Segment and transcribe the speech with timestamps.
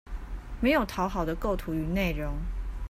[0.61, 2.33] 沒有討好的構圖與內容